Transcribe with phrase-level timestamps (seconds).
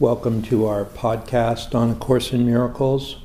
[0.00, 3.16] Welcome to our podcast on A Course in Miracles.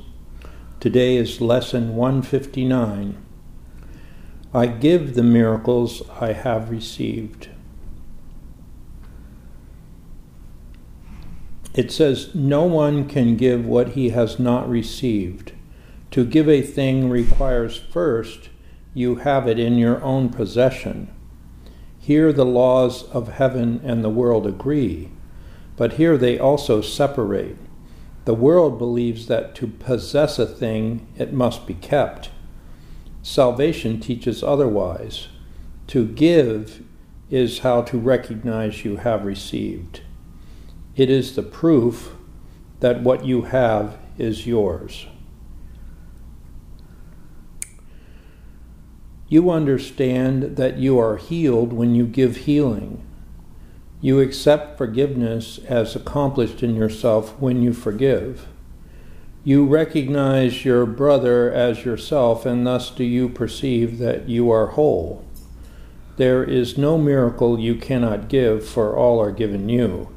[0.78, 3.16] Today is lesson 159.
[4.52, 7.48] I give the miracles I have received.
[11.72, 15.52] It says, No one can give what he has not received.
[16.10, 18.50] To give a thing requires first
[18.92, 21.10] you have it in your own possession.
[21.98, 25.10] Here the laws of heaven and the world agree
[25.76, 27.56] but here they also separate.
[28.24, 32.30] The world believes that to possess a thing, it must be kept.
[33.22, 35.28] Salvation teaches otherwise.
[35.88, 36.82] To give
[37.30, 40.00] is how to recognize you have received.
[40.96, 42.14] It is the proof
[42.80, 45.06] that what you have is yours.
[49.28, 53.04] You understand that you are healed when you give healing.
[54.06, 58.46] You accept forgiveness as accomplished in yourself when you forgive.
[59.42, 65.24] You recognize your brother as yourself, and thus do you perceive that you are whole.
[66.18, 70.14] There is no miracle you cannot give, for all are given you.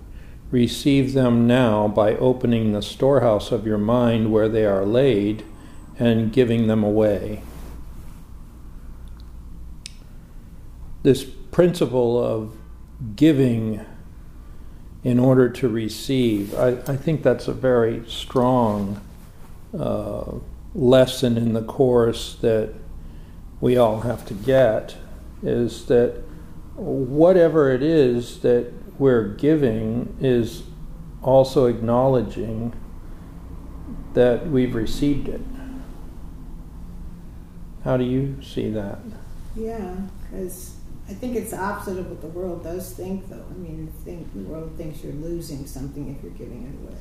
[0.51, 5.43] Receive them now by opening the storehouse of your mind where they are laid
[5.97, 7.41] and giving them away.
[11.01, 12.55] This principle of
[13.15, 13.85] giving
[15.03, 16.53] in order to receive.
[16.55, 19.01] I, I think that's a very strong
[19.77, 20.31] uh,
[20.75, 22.73] lesson in the course that
[23.61, 24.95] we all have to get
[25.43, 26.21] is that
[26.75, 30.63] whatever it is that we're giving is
[31.21, 32.73] also acknowledging
[34.13, 35.41] that we've received it.
[37.83, 38.99] How do you see that?
[39.55, 40.75] Yeah, because
[41.09, 43.43] I think it's the opposite of what the world does think, though.
[43.49, 46.99] I mean, think the world thinks you're losing something if you're giving it away.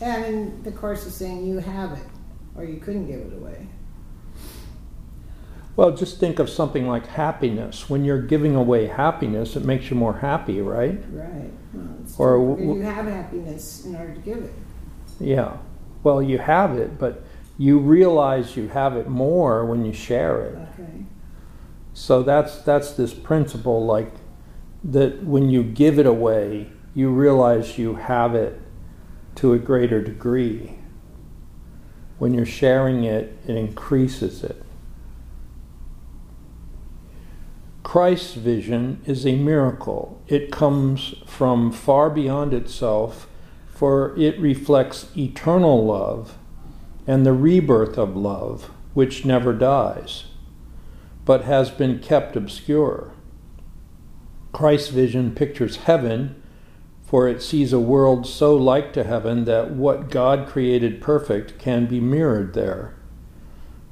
[0.00, 2.04] And the course is saying you have it,
[2.56, 3.66] or you couldn't give it away.
[5.76, 7.90] Well, just think of something like happiness.
[7.90, 11.02] When you're giving away happiness, it makes you more happy, right?
[11.10, 11.50] Right.
[11.72, 14.52] Well, or w- you have happiness in order to give it.
[15.18, 15.56] Yeah.
[16.04, 17.24] Well, you have it, but
[17.58, 20.58] you realize you have it more when you share it.
[20.78, 21.04] Okay.
[21.94, 24.12] So that's that's this principle like
[24.82, 28.60] that when you give it away, you realize you have it
[29.36, 30.76] to a greater degree.
[32.18, 34.60] When you're sharing it, it increases it.
[37.84, 40.20] Christ's vision is a miracle.
[40.26, 43.28] It comes from far beyond itself,
[43.68, 46.38] for it reflects eternal love
[47.06, 50.24] and the rebirth of love, which never dies
[51.24, 53.12] but has been kept obscure.
[54.52, 56.40] Christ's vision pictures heaven,
[57.02, 61.86] for it sees a world so like to heaven that what God created perfect can
[61.86, 62.94] be mirrored there.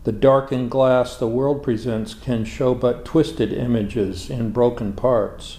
[0.04, 5.58] The darkened glass the world presents can show but twisted images in broken parts.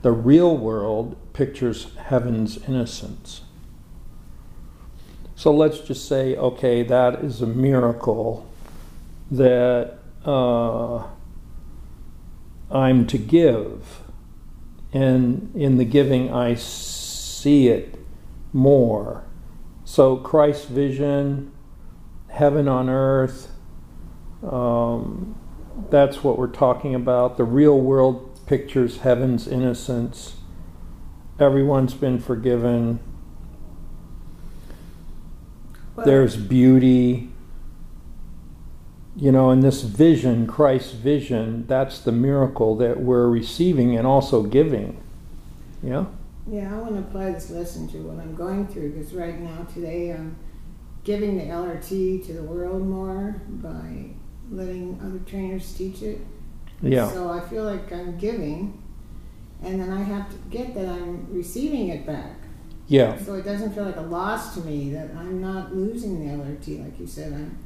[0.00, 3.42] The real world pictures heaven's innocence.
[5.34, 8.48] So let's just say, okay, that is a miracle
[9.30, 11.04] that uh,
[12.70, 14.02] I'm to give,
[14.92, 17.98] and in the giving I see it
[18.52, 19.24] more.
[19.84, 21.52] So Christ's vision,
[22.28, 23.50] heaven on earth,
[24.42, 25.34] um,
[25.90, 27.36] that's what we're talking about.
[27.36, 30.36] The real world pictures heaven's innocence.
[31.38, 33.00] Everyone's been forgiven.
[35.94, 37.30] Well, There's beauty
[39.18, 44.44] you know, in this vision, Christ's vision, that's the miracle that we're receiving and also
[44.44, 45.02] giving.
[45.82, 46.06] Yeah?
[46.48, 49.64] Yeah, I want to apply this lesson to what I'm going through because right now,
[49.74, 50.36] today, I'm
[51.02, 54.10] giving the LRT to the world more by
[54.50, 56.20] letting other trainers teach it.
[56.80, 57.10] Yeah.
[57.10, 58.80] So I feel like I'm giving,
[59.62, 62.36] and then I have to get that I'm receiving it back.
[62.86, 63.18] Yeah.
[63.18, 66.84] So it doesn't feel like a loss to me that I'm not losing the LRT,
[66.84, 67.32] like you said.
[67.32, 67.58] I'm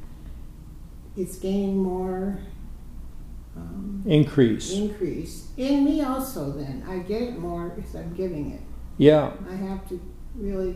[1.15, 2.39] it's gaining more
[3.55, 4.71] um, increase.
[4.71, 6.51] Increase in me also.
[6.51, 8.61] Then I get it more because I'm giving it.
[8.97, 9.31] Yeah.
[9.49, 10.01] I have to
[10.35, 10.75] really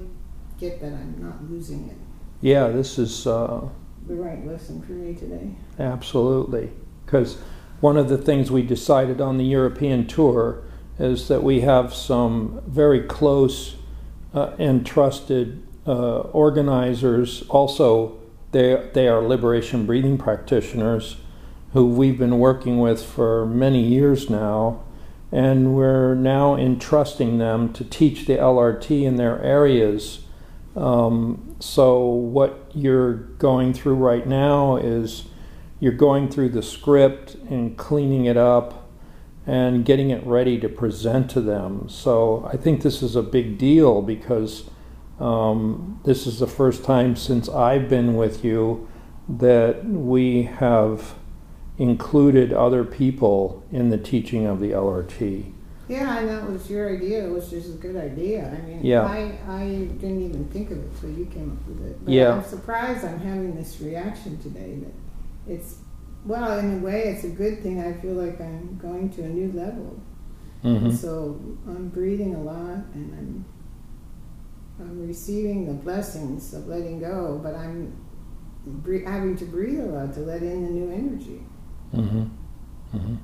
[0.59, 1.97] get that I'm not losing it.
[2.41, 3.67] Yeah, this is uh,
[4.07, 5.55] the right lesson for me today.
[5.79, 6.71] Absolutely,
[7.05, 7.37] because
[7.79, 10.63] one of the things we decided on the European tour
[10.99, 13.75] is that we have some very close
[14.33, 18.19] uh, and trusted uh, organizers also
[18.51, 21.17] they, they are liberation breathing practitioners
[21.73, 24.83] who we've been working with for many years now,
[25.31, 30.21] and we're now entrusting them to teach the LRT in their areas.
[30.75, 35.25] Um, so, what you're going through right now is
[35.79, 38.89] you're going through the script and cleaning it up
[39.45, 41.89] and getting it ready to present to them.
[41.89, 44.69] So, I think this is a big deal because
[45.19, 48.87] um, this is the first time since I've been with you
[49.27, 51.15] that we have
[51.77, 55.53] included other people in the teaching of the LRT.
[55.87, 58.45] Yeah, and that was your idea, which is a good idea.
[58.61, 59.03] I mean, Yeah.
[59.05, 59.65] I, I
[59.99, 62.03] didn't even think of it till you came up with it.
[62.03, 62.33] But Yeah.
[62.35, 65.75] I'm surprised I'm having this reaction today that it's,
[66.25, 67.79] well, in a way, it's a good thing.
[67.79, 69.97] I feel like I'm going to a new level.
[70.63, 70.91] Mhm.
[70.93, 73.45] So I'm breathing a lot and I'm,
[74.79, 77.93] I'm receiving the blessings of letting go, but I'm
[78.65, 81.41] bre- having to breathe a lot to let in the new energy.
[81.91, 82.23] hmm
[82.91, 83.15] hmm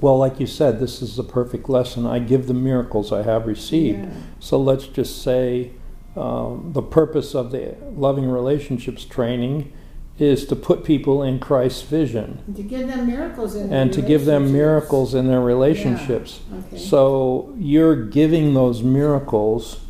[0.00, 2.06] Well, like you said, this is the perfect lesson.
[2.06, 4.04] I give the miracles I have received.
[4.04, 4.10] Yeah.
[4.40, 5.72] So let's just say
[6.16, 9.72] um, the purpose of the loving relationships training
[10.18, 13.92] is to put people in Christ's vision And to give them miracles in their and
[13.92, 14.52] to give them relationships.
[14.52, 16.40] miracles in their relationships.
[16.72, 16.78] Okay.
[16.78, 19.80] So you're giving those miracles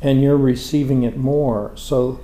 [0.00, 1.72] and you're receiving it more.
[1.74, 2.20] So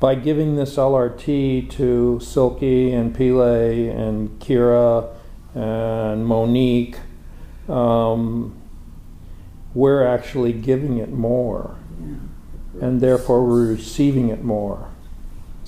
[0.00, 5.08] by giving this LRT to Silky and Pile and Kira
[5.54, 6.98] and Monique,
[7.68, 8.54] um,
[9.74, 11.76] we're actually giving it more.
[12.00, 12.86] Yeah.
[12.86, 14.88] And therefore we're receiving it more.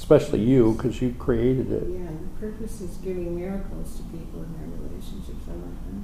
[0.01, 1.87] Especially you, because you created it.
[1.87, 5.45] Yeah, the purpose is giving miracles to people in their relationships.
[5.47, 6.01] I that.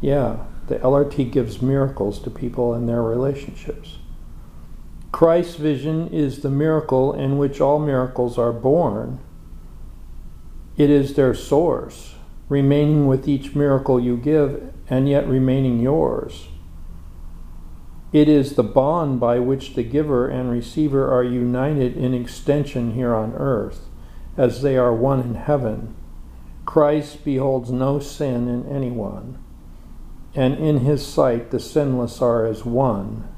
[0.00, 3.98] Yeah, the LRT gives miracles to people in their relationships.
[5.12, 9.20] Christ's vision is the miracle in which all miracles are born.
[10.78, 12.14] It is their source,
[12.48, 16.48] remaining with each miracle you give and yet remaining yours.
[18.12, 23.14] It is the bond by which the giver and receiver are united in extension here
[23.14, 23.88] on earth,
[24.36, 25.94] as they are one in heaven.
[26.64, 29.38] Christ beholds no sin in anyone
[30.34, 33.28] and in his sight the sinless are as one.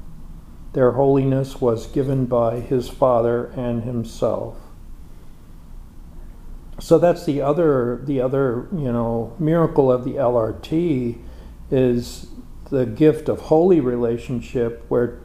[0.73, 4.57] Their holiness was given by his Father and himself.
[6.79, 11.19] So that's the other the other, you know, miracle of the LRT
[11.71, 12.27] is
[12.73, 15.19] the gift of holy relationship where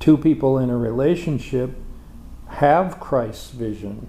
[0.00, 1.76] two people in a relationship
[2.48, 4.08] have Christ's vision.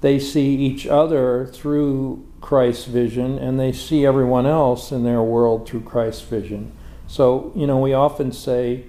[0.00, 5.68] They see each other through Christ's vision and they see everyone else in their world
[5.68, 6.70] through Christ's vision.
[7.08, 8.84] So, you know, we often say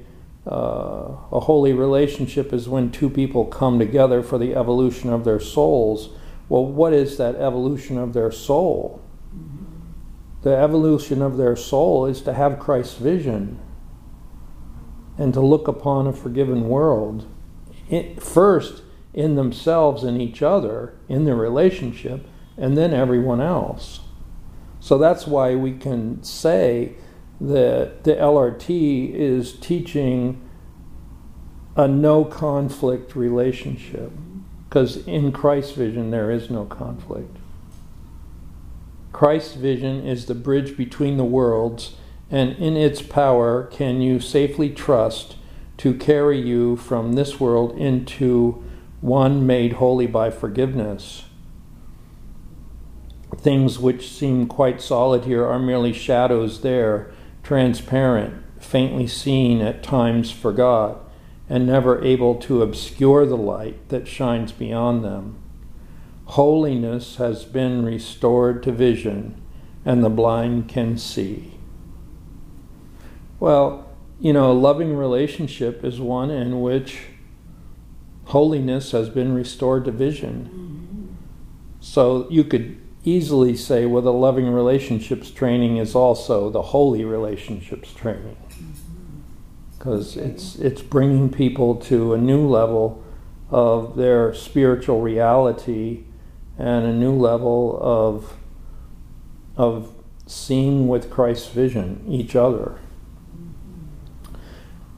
[0.45, 5.39] uh, a holy relationship is when two people come together for the evolution of their
[5.39, 6.09] souls.
[6.47, 9.02] Well, what is that evolution of their soul?
[10.43, 13.59] The evolution of their soul is to have Christ's vision
[15.17, 17.25] and to look upon a forgiven world.
[17.89, 18.81] It, first,
[19.13, 24.01] in themselves and each other, in their relationship, and then everyone else.
[24.79, 26.95] So that's why we can say
[27.39, 30.41] that the LRT is teaching
[31.75, 34.11] a no conflict relationship.
[34.67, 37.37] Because in Christ's vision, there is no conflict.
[39.13, 41.95] Christ's vision is the bridge between the worlds,
[42.31, 45.37] and in its power can you safely trust
[45.77, 48.63] to carry you from this world into
[49.01, 51.25] one made holy by forgiveness.
[53.37, 57.11] Things which seem quite solid here are merely shadows there,
[57.43, 60.99] transparent, faintly seen at times forgot,
[61.49, 65.42] and never able to obscure the light that shines beyond them.
[66.25, 69.41] Holiness has been restored to vision,
[69.85, 71.53] and the blind can see.
[73.39, 73.89] Well,
[74.19, 77.01] you know, a loving relationship is one in which
[78.25, 81.17] holiness has been restored to vision.
[81.81, 87.93] So you could easily say, well, the loving relationships training is also the holy relationships
[87.93, 88.37] training.
[89.77, 93.03] Because it's, it's bringing people to a new level
[93.49, 96.05] of their spiritual reality
[96.57, 98.37] and a new level of,
[99.57, 99.93] of
[100.25, 102.79] seeing with Christ's vision each other.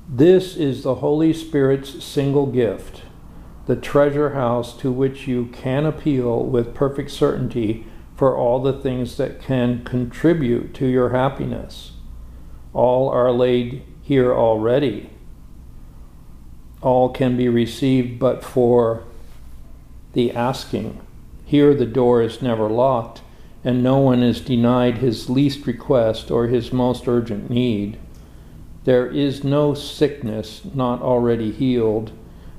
[0.08, 3.02] This is the Holy Spirit's single gift,
[3.66, 9.18] the treasure house to which you can appeal with perfect certainty for all the things
[9.18, 11.94] that can contribute to your happiness.
[12.74, 15.10] All are laid here already.
[16.82, 19.04] All can be received but for
[20.14, 21.05] the asking.
[21.46, 23.22] Here the door is never locked,
[23.64, 27.98] and no one is denied his least request or his most urgent need.
[28.84, 32.12] There is no sickness not already healed,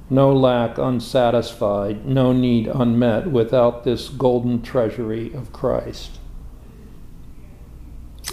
[0.09, 6.19] no lack unsatisfied, no need unmet without this golden treasury of Christ.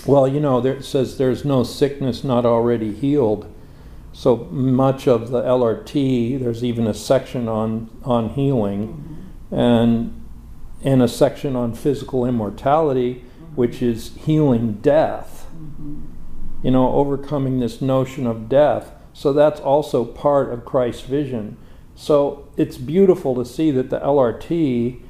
[0.05, 3.51] Well, you know, it says there's no sickness not already healed.
[4.11, 10.22] So much of the LRT, there's even a section on, on healing and,
[10.83, 13.23] and a section on physical immortality,
[13.55, 15.47] which is healing death.
[16.61, 18.93] You know, overcoming this notion of death.
[19.13, 21.57] So that's also part of Christ's vision.
[21.95, 25.01] So it's beautiful to see that the LRT,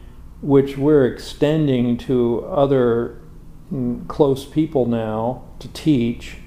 [0.42, 3.22] which we're extending to other
[3.72, 6.38] mm, close people now to teach,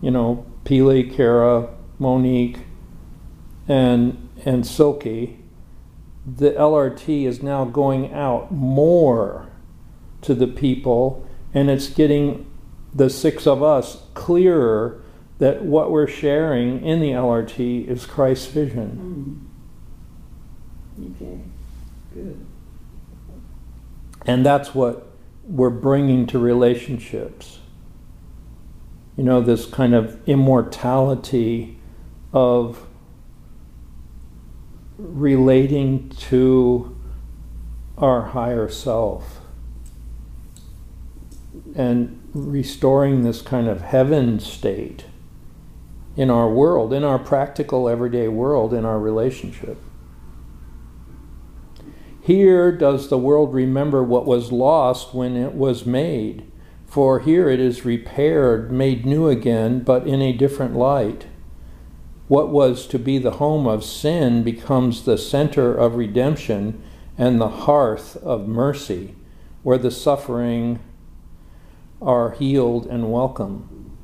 [0.00, 1.68] you know, Pele, Kara,
[1.98, 2.60] Monique,
[3.68, 5.38] and and Silky,
[6.24, 9.48] the LRT is now going out more
[10.22, 12.50] to the people, and it's getting
[12.94, 15.02] the six of us clearer
[15.38, 19.50] that what we're sharing in the LRT is Christ's vision.
[20.98, 21.16] Mm.
[21.16, 21.40] Okay,
[22.14, 22.46] good.
[24.24, 25.08] And that's what
[25.44, 27.58] we're bringing to relationships
[29.16, 31.78] you know, this kind of immortality
[32.32, 32.86] of
[35.02, 36.96] relating to
[37.98, 39.40] our higher self
[41.74, 45.04] and restoring this kind of heaven state
[46.16, 49.78] in our world, in our practical everyday world, in our relationship.
[52.20, 56.52] Here does the world remember what was lost when it was made
[56.92, 61.24] for here it is repaired, made new again, but in a different light.
[62.32, 66.82] What was to be the home of sin becomes the center of redemption
[67.18, 69.14] and the hearth of mercy,
[69.62, 70.78] where the suffering
[72.00, 73.98] are healed and welcome.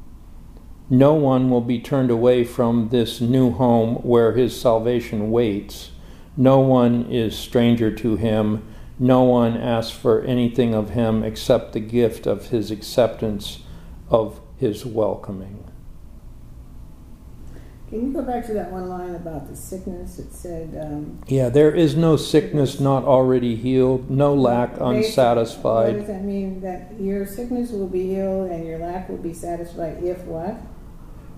[0.90, 5.92] No one will be turned away from this new home where his salvation waits.
[6.36, 8.62] No one is stranger to him
[8.98, 13.60] no one asks for anything of him except the gift of his acceptance
[14.10, 15.64] of his welcoming.
[17.88, 20.18] Can you go back to that one line about the sickness?
[20.18, 20.78] It said.
[20.78, 25.94] Um, yeah, there is no sickness not already healed, no lack unsatisfied.
[25.94, 26.60] What does that mean?
[26.60, 30.56] That your sickness will be healed and your lack will be satisfied if what?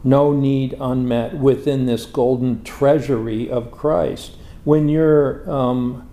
[0.02, 4.33] No need unmet within this golden treasury of Christ.
[4.64, 6.11] When you're um,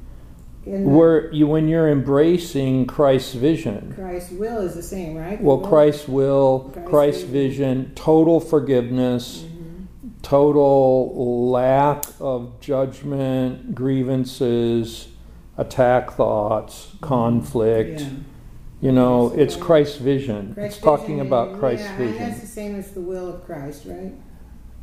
[0.67, 3.93] where you when you're embracing Christ's vision.
[3.95, 5.41] Christ's will is the same, right?
[5.41, 5.59] Well.
[5.59, 9.46] Christ's will, Christ's, Christ's vision, vision, total forgiveness, mm-hmm.
[10.27, 15.07] Total lack of judgment, grievances,
[15.55, 18.01] attack thoughts, conflict.
[18.01, 18.09] Yeah.
[18.81, 20.53] You know, it's Christ's vision.
[20.53, 22.17] Christ's it's talking vision about Christ's yeah, vision.
[22.17, 24.11] that's the same as the will of Christ, right?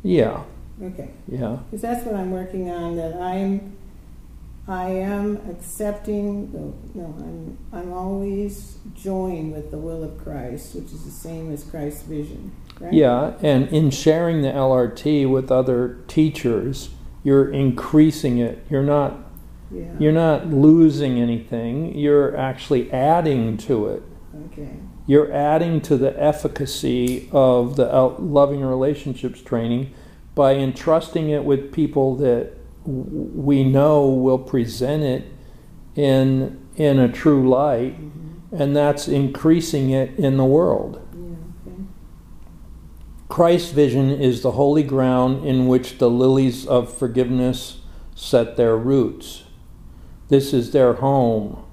[0.03, 0.43] Yeah.
[0.81, 1.11] Okay.
[1.27, 1.59] Yeah.
[1.69, 2.97] Because that's what I'm working on.
[2.97, 3.77] That I'm
[4.67, 10.85] I am accepting the no, I'm I'm always joined with the will of Christ, which
[10.85, 12.51] is the same as Christ's vision.
[12.79, 12.93] Right?
[12.93, 16.89] Yeah, and in sharing the LRT with other teachers,
[17.23, 18.65] you're increasing it.
[18.69, 19.17] You're not
[19.71, 19.93] yeah.
[19.97, 21.97] you're not losing anything.
[21.97, 24.03] You're actually adding to it.
[24.47, 24.71] Okay.
[25.07, 27.85] You're adding to the efficacy of the
[28.19, 29.93] loving relationships training
[30.33, 32.53] by entrusting it with people that
[32.85, 35.31] we know will present it
[35.95, 38.61] in in a true light, mm-hmm.
[38.61, 41.04] and that's increasing it in the world.
[43.27, 47.79] Christ's vision is the holy ground in which the lilies of forgiveness
[48.13, 49.43] set their roots.
[50.29, 51.63] This is their home.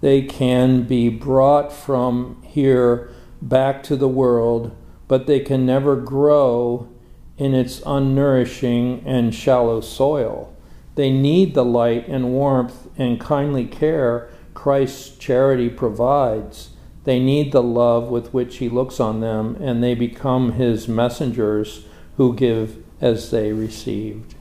[0.00, 4.74] They can be brought from here back to the world,
[5.06, 6.88] but they can never grow
[7.36, 10.54] in its unnourishing and shallow soil.
[10.94, 16.70] They need the light and warmth and kindly care Christ's charity provides.
[17.04, 21.84] They need the love with which He looks on them, and they become His messengers
[22.16, 24.34] who give as they received.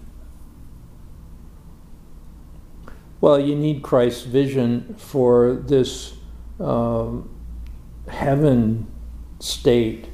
[3.20, 6.14] Well, you need Christ's vision for this
[6.60, 7.30] um,
[8.08, 8.88] heaven
[9.40, 10.08] state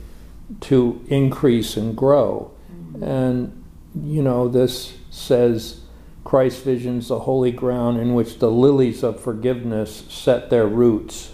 [0.61, 2.51] to increase and grow.
[3.01, 3.63] And,
[3.95, 5.81] you know, this says
[6.23, 11.31] Christ's vision's the holy ground in which the lilies of forgiveness set their roots.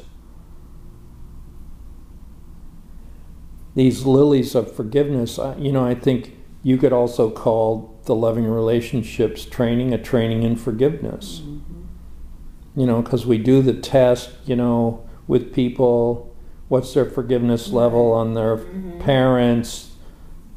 [3.76, 9.46] These lilies of forgiveness, you know, I think you could also call the loving relationships
[9.46, 11.42] training a training in forgiveness.
[11.44, 12.80] Mm-hmm.
[12.80, 16.36] You know, because we do the test, you know, with people,
[16.68, 19.00] what's their forgiveness level on their Mhm.
[19.00, 19.92] parents,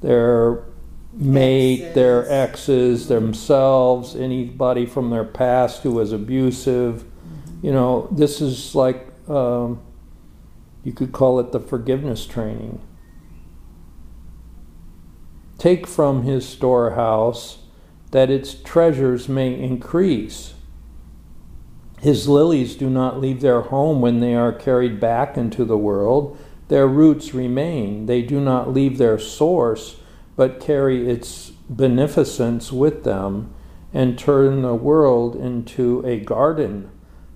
[0.00, 0.64] their
[1.12, 3.00] mate, their Exes.
[3.00, 7.04] exes, themselves, anybody from their past who was abusive.
[7.62, 9.80] You know, this is like um,
[10.84, 12.78] you could call it the forgiveness training.
[15.58, 17.58] Take from his storehouse
[18.12, 20.54] that its treasures may increase.
[22.00, 26.38] His lilies do not leave their home when they are carried back into the world.
[26.68, 28.06] Their roots remain.
[28.06, 29.96] They do not leave their source,
[30.36, 33.52] but carry its beneficence with them
[33.92, 36.90] and turn the world into a garden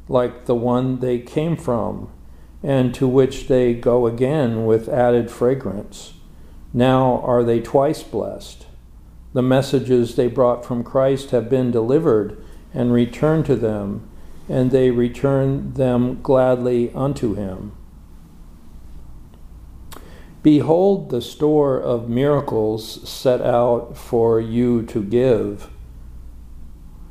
[0.09, 2.09] like the one they came from,
[2.63, 6.15] and to which they go again with added fragrance.
[6.73, 8.67] Now are they twice blessed.
[9.33, 12.43] The messages they brought from Christ have been delivered
[12.75, 14.09] and returned to them,
[14.49, 17.73] and they return them gladly unto him.
[20.43, 25.71] Behold the store of miracles set out for you to give.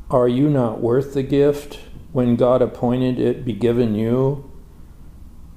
[0.10, 1.80] Are you not worth the gift
[2.12, 4.51] when God appointed it be given you?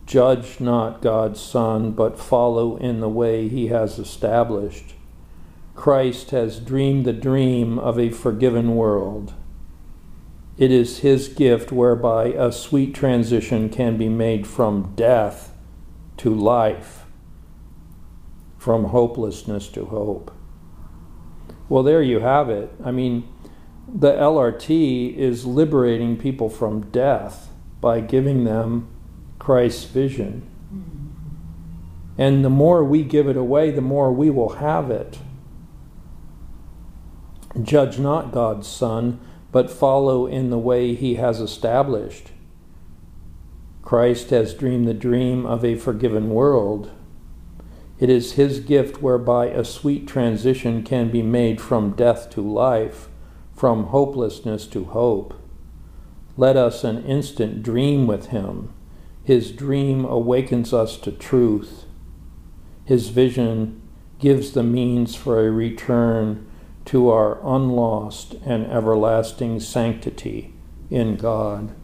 [0.06, 4.94] Judge not God's Son, but follow in the way he has established.
[5.74, 9.32] Christ has dreamed the dream of a forgiven world.
[10.56, 15.52] It is his gift whereby a sweet transition can be made from death
[16.18, 17.06] to life,
[18.56, 20.32] from hopelessness to hope.
[21.68, 22.70] Well, there you have it.
[22.84, 23.28] I mean,
[23.92, 27.48] the LRT is liberating people from death
[27.80, 28.93] by giving them
[29.44, 30.48] Christ's vision.
[32.16, 35.18] And the more we give it away, the more we will have it.
[37.62, 39.20] Judge not God's Son,
[39.52, 42.30] but follow in the way he has established.
[43.82, 46.90] Christ has dreamed the dream of a forgiven world.
[48.00, 53.08] It is his gift whereby a sweet transition can be made from death to life,
[53.54, 55.34] from hopelessness to hope.
[56.38, 58.73] Let us an instant dream with him.
[59.24, 61.86] His dream awakens us to truth.
[62.84, 63.80] His vision
[64.18, 66.46] gives the means for a return
[66.86, 70.52] to our unlost and everlasting sanctity
[70.90, 71.74] in God.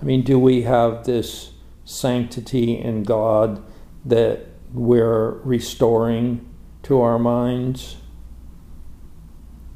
[0.00, 1.52] I mean, do we have this
[1.84, 3.62] sanctity in God
[4.04, 6.48] that we're restoring
[6.84, 7.96] to our minds?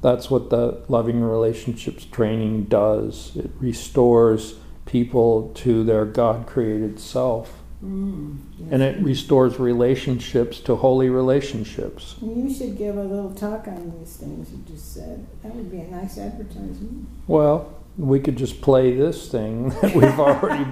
[0.07, 3.33] That's what the loving relationships training does.
[3.35, 7.61] It restores people to their God created self.
[7.85, 8.39] Mm.
[8.71, 12.15] And it restores relationships to holy relationships.
[12.23, 15.27] You should give a little talk on these things you just said.
[15.43, 17.09] That would be a nice advertisement.
[17.27, 20.71] Well, we could just play this thing that we've already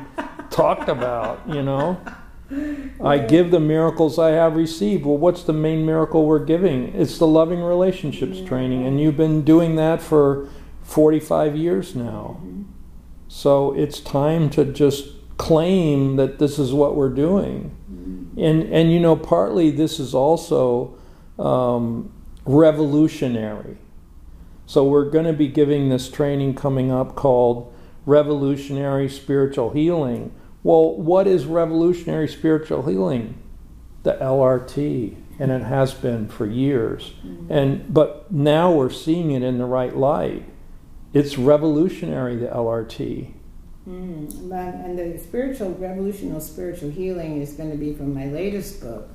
[0.51, 2.01] talked about, you know.
[3.03, 5.05] I give the miracles I have received.
[5.05, 6.95] Well, what's the main miracle we're giving?
[6.95, 10.49] It's the loving relationships training, and you've been doing that for
[10.83, 12.39] 45 years now.
[12.45, 12.65] Mhm.
[13.29, 17.73] So it's time to just claim that this is what we're doing.
[17.93, 18.43] Mm.
[18.43, 20.95] And, and you know, partly this is also
[21.39, 22.13] um,
[22.45, 23.77] revolutionary.
[24.67, 27.73] So we're going to be giving this training coming up called
[28.07, 30.33] Revolutionary Spiritual Healing.
[30.65, 33.37] Well, what is revolutionary spiritual healing?
[34.03, 37.13] The LRT, and it has been for years.
[37.25, 37.51] Mm.
[37.51, 40.45] And but now we're seeing it in the right light.
[41.13, 43.33] It's revolutionary, the LRT.
[43.89, 44.49] Mm.
[44.49, 49.11] But, and the spiritual revolutional spiritual healing is going to be from my latest book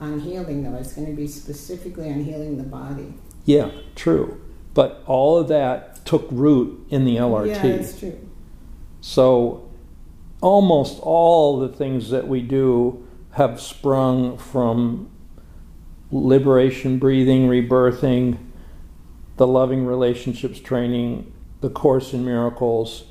[0.00, 0.64] on healing.
[0.64, 3.12] Though it's going to be specifically on healing the body.
[3.44, 4.40] Yeah, true.
[4.72, 7.48] But all of that took root in the LRT.
[7.48, 8.18] Yeah, that's true.
[9.02, 9.63] So
[10.44, 13.02] almost all the things that we do
[13.32, 15.10] have sprung from
[16.10, 18.36] liberation breathing, rebirthing,
[19.38, 23.04] the loving relationships training, the Course in Miracles,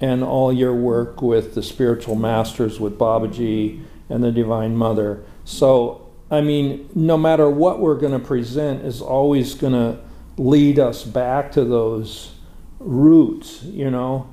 [0.00, 5.24] and all your work with the spiritual masters, with Babaji and the Divine Mother.
[5.44, 10.00] So, I mean, no matter what we're going to present, is always going to
[10.36, 12.34] lead us back to those
[12.80, 14.28] roots, you know.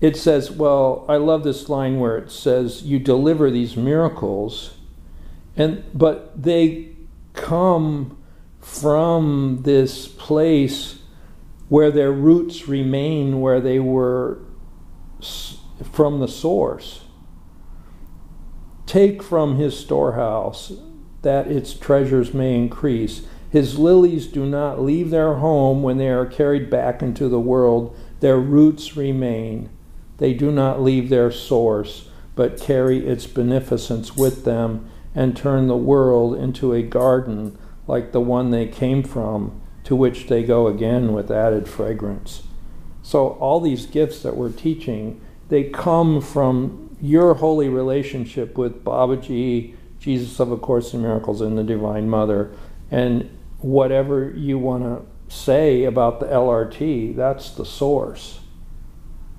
[0.00, 4.74] It says, well, I love this line where it says, you deliver these miracles,
[5.56, 6.96] and but they
[7.32, 8.18] come
[8.60, 10.98] from this place
[11.68, 14.38] where their roots remain where they were
[15.92, 17.04] from the source.
[18.84, 20.72] Take from his storehouse
[21.22, 23.26] that its treasures may increase.
[23.50, 27.96] His lilies do not leave their home when they are carried back into the world.
[28.20, 29.70] Their roots remain.
[30.18, 35.76] They do not leave their source, but carry its beneficence with them and turn the
[35.76, 41.12] world into a garden like the one they came from, to which they go again
[41.12, 42.42] with added fragrance.
[43.02, 49.74] So, all these gifts that we're teaching, they come from your holy relationship with Babaji,
[50.00, 52.50] Jesus of A Course in Miracles, and the Divine Mother.
[52.90, 58.40] And whatever you want to say about the LRT, that's the source.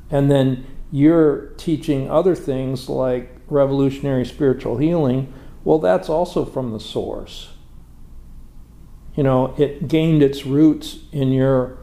[0.10, 5.34] And then you're teaching other things like revolutionary spiritual healing.
[5.64, 7.50] Well, that's also from the source.
[9.16, 11.80] You know, it gained its roots in your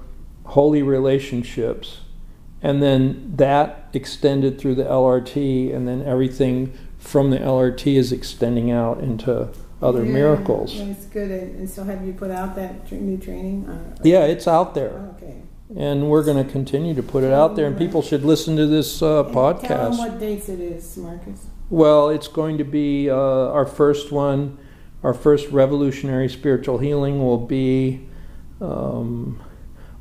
[0.46, 1.98] holy relationships,
[2.62, 8.70] and then that extended through the LRT, and then everything from the LRT is extending
[8.70, 9.48] out into
[9.82, 10.78] other Yeah, miracles.
[10.78, 11.30] That's good.
[11.30, 13.68] And and so have you put out that new training?
[13.68, 15.12] Uh, Yeah, it's out there.
[15.16, 15.42] Okay.
[15.76, 18.66] And we're going to continue to put it out there, and people should listen to
[18.66, 19.98] this uh, And Tell them podcast.
[19.98, 21.46] what dates it is, Markus.
[21.68, 24.58] Well, it's going to be uh, our first one.
[25.02, 28.06] Our first revolutionary spiritual healing will be
[28.60, 29.42] um,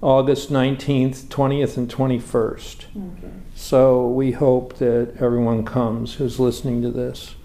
[0.01, 2.85] August 19th, 20th, and 21st.
[2.95, 3.33] Okay.
[3.55, 7.35] So we hope that everyone comes who's listening to this.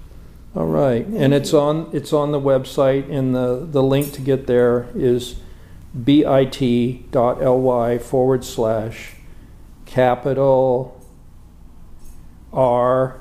[0.57, 1.61] All right, and it's you.
[1.61, 5.37] on it's on the website, and the the link to get there is
[6.05, 9.15] bit.ly forward slash
[9.87, 11.01] capital
[12.53, 13.21] R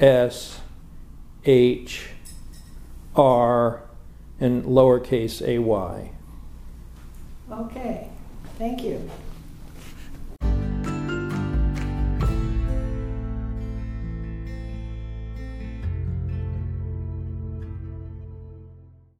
[0.00, 0.60] S
[1.44, 2.08] H
[3.14, 3.82] R
[4.40, 6.10] and lowercase a y.
[7.50, 8.08] Okay.
[8.58, 9.10] Thank you.